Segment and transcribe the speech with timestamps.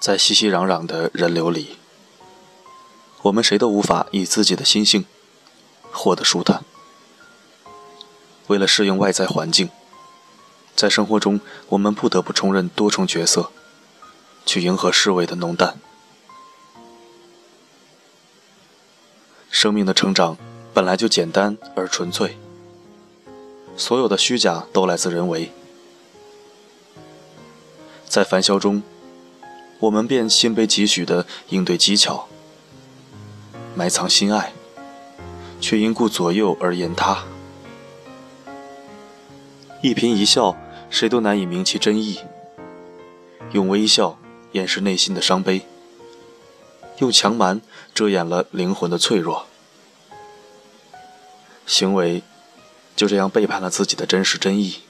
[0.00, 1.76] 在熙熙攘攘的人流里，
[3.20, 5.04] 我们谁都无法以自己的心性
[5.92, 6.64] 活得舒坦。
[8.46, 9.68] 为了适应外在环境，
[10.74, 11.38] 在生活中，
[11.68, 13.50] 我们不得不充任多重角色，
[14.46, 15.78] 去迎合世味的浓淡。
[19.50, 20.38] 生命的成长
[20.72, 22.38] 本来就简单而纯粹，
[23.76, 25.52] 所有的虚假都来自人为。
[28.08, 28.82] 在凡嚣中，
[29.80, 32.28] 我们便心悲几许的应对技巧，
[33.74, 34.52] 埋藏心爱，
[35.60, 37.24] 却因顾左右而言他。
[39.82, 40.54] 一颦一笑，
[40.90, 42.20] 谁都难以明其真意。
[43.52, 44.18] 用微笑
[44.52, 45.62] 掩饰内心的伤悲，
[46.98, 47.62] 用强蛮
[47.94, 49.46] 遮掩了灵魂的脆弱。
[51.66, 52.22] 行为
[52.94, 54.80] 就这样背叛了自己的真实真意。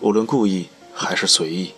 [0.00, 1.74] 无论故意还是随意，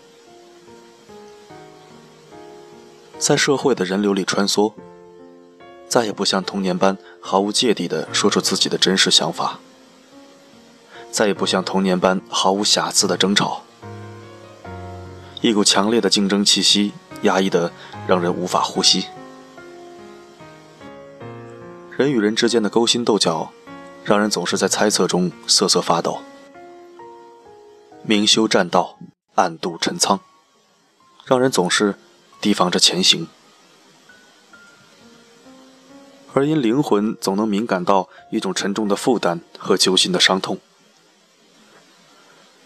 [3.22, 4.72] 在社会的人流里穿梭，
[5.86, 9.60] 再也不像童年般毫无芥蒂地说出自己的真实想法。
[11.12, 13.62] 再也不像童年般毫无瑕疵的争吵，
[15.40, 17.70] 一股强烈的竞争气息压抑得
[18.08, 19.06] 让人无法呼吸。
[21.96, 23.52] 人与人之间的勾心斗角，
[24.02, 26.18] 让人总是在猜测中瑟瑟发抖。
[28.02, 28.98] 明修栈道，
[29.36, 30.18] 暗度陈仓，
[31.24, 31.94] 让人总是
[32.42, 33.26] 提防着前行。
[36.34, 40.58] 而因灵魂总能敏感到一种沉重的负担和揪心的伤痛。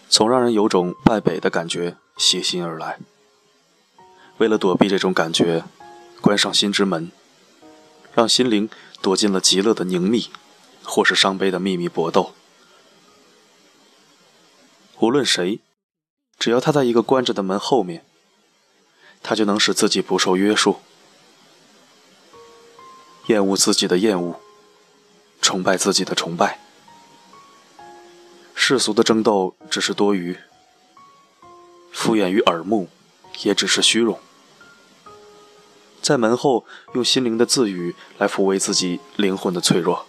[0.09, 2.97] 总让人有种败北的感觉袭心而来。
[4.37, 5.63] 为了躲避这种感觉，
[6.21, 7.11] 关上心之门，
[8.13, 8.69] 让心灵
[9.01, 10.29] 躲进了极乐的凝密，
[10.83, 12.33] 或是伤悲的秘密搏斗。
[14.99, 15.59] 无论谁，
[16.39, 18.05] 只要他在一个关着的门后面，
[19.21, 20.77] 他就能使自己不受约束，
[23.27, 24.39] 厌恶自己的厌恶，
[25.41, 26.59] 崇拜自己的崇拜。
[28.55, 30.37] 世俗的争斗只是多余，
[31.91, 32.89] 敷衍于耳目，
[33.43, 34.19] 也只是虚荣。
[36.01, 40.05] 在门后用心灵的自语来抚慰自己灵魂的脆弱。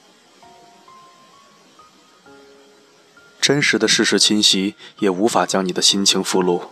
[3.40, 6.68] 真实的事实侵袭也无法将你的心情俘虏，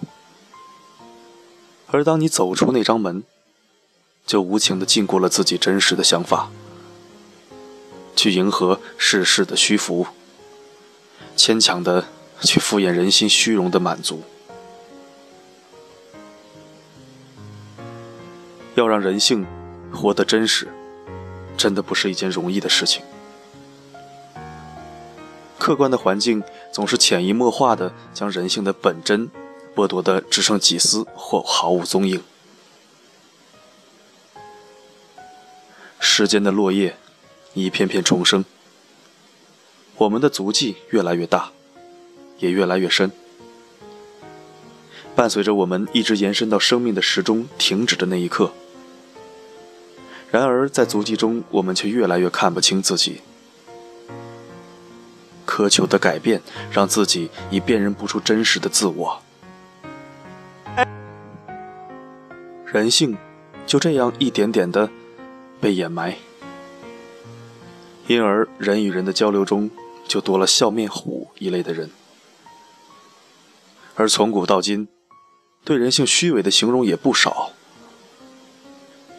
[1.88, 3.22] 而当你走出那张门，
[4.26, 6.50] 就无情的禁锢了自己真实的想法，
[8.14, 10.06] 去迎合世事的虚浮。
[11.36, 12.06] 牵强的
[12.40, 14.22] 去敷衍人心虚荣的满足，
[18.74, 19.46] 要让人性
[19.92, 20.66] 活得真实，
[21.56, 23.02] 真的不是一件容易的事情。
[25.58, 26.42] 客观的环境
[26.72, 29.30] 总是潜移默化的将人性的本真
[29.76, 32.22] 剥夺的只剩几丝或毫无踪影。
[36.00, 36.96] 世间的落叶
[37.52, 38.42] 一片片重生。
[39.98, 41.52] 我们的足迹越来越大，
[42.38, 43.10] 也越来越深，
[45.14, 48.52] 伴随着我们一直延伸到生命的时钟停止的那一刻。
[50.30, 53.20] 然而，在足迹中，我们却越来越看不清自己。
[55.46, 59.22] 苛求的改变，让自己已辨认不出真实的自我。
[62.76, 63.16] 人性
[63.66, 64.90] 就这样一点点的
[65.60, 66.16] 被掩埋，
[68.06, 69.70] 因而人与人的交流中。
[70.08, 71.90] 就多了笑面虎一类的人，
[73.96, 74.86] 而从古到今，
[75.64, 77.50] 对人性虚伪的形容也不少。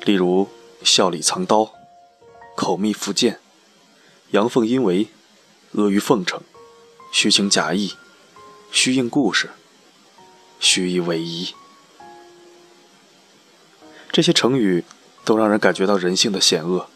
[0.06, 0.47] 例如
[0.81, 1.74] “笑里藏刀
[2.56, 3.41] ”“口蜜腹剑
[4.31, 5.09] ”“阳奉阴违
[5.75, 6.39] ”“阿谀奉承
[7.12, 7.94] ”“虚情假意
[8.72, 9.50] ”“虚应故事
[10.62, 11.53] ”“虚以委蛇”，
[14.17, 14.83] 这些成语
[15.23, 16.89] 都让人感觉到人性的险恶。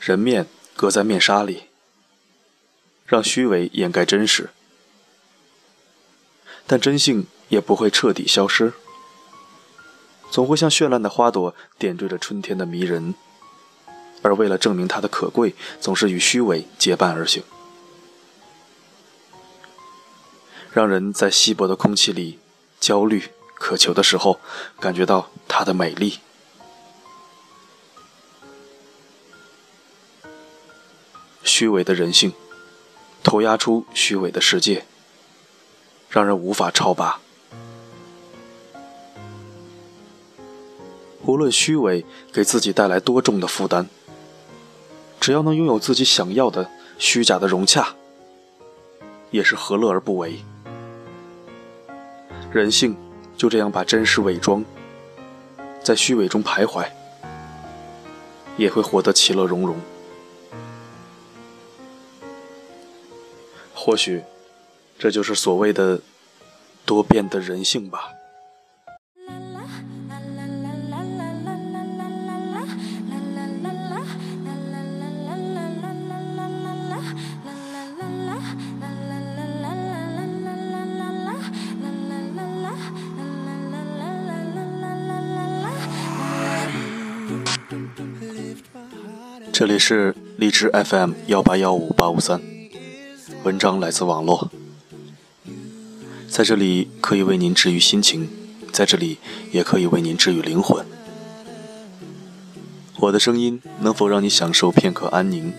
[0.00, 0.48] 人面。
[0.74, 1.68] 搁在面纱里，
[3.06, 4.50] 让虚伪掩盖真实，
[6.66, 8.72] 但真性也不会彻底消失，
[10.30, 13.14] 总会像绚烂的花朵点缀着春天的迷人，
[14.22, 17.44] 而为了证明它的可贵，总是与虚伪结伴而行，
[20.72, 22.40] 让人在稀薄的空气里
[22.80, 23.30] 焦虑
[23.62, 24.40] 渴求的时候，
[24.80, 26.18] 感觉到它的美丽。
[31.44, 32.32] 虚伪的人性，
[33.22, 34.84] 投压出虚伪的世界，
[36.10, 37.20] 让人无法超拔。
[41.24, 43.86] 无论虚伪给自己带来多重的负担，
[45.20, 46.68] 只要能拥有自己想要的
[46.98, 47.94] 虚假的融洽，
[49.30, 50.42] 也是何乐而不为？
[52.50, 52.96] 人性
[53.42, 54.64] 就这样把真实伪装，
[55.82, 56.88] 在虚伪中徘徊，
[58.56, 59.76] 也会活得其乐融融。
[63.74, 64.22] 或许，
[64.96, 66.00] 这就是所谓的
[66.86, 68.12] 多变的人性吧。
[89.52, 92.40] 这里是荔枝 FM 幺八幺五八五三，
[93.44, 94.50] 文章来自网络，
[96.26, 98.30] 在这里可以为您治愈心情，
[98.72, 99.18] 在这里
[99.50, 100.86] 也可以为您治愈灵魂。
[102.96, 105.52] 我的声音能否让你享受片刻安宁？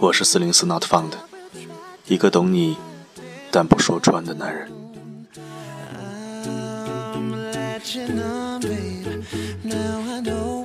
[0.00, 1.12] 我是四零四 Not Found，
[2.08, 2.76] 一个懂你
[3.52, 4.68] 但不说穿的男人。
[10.22, 10.59] you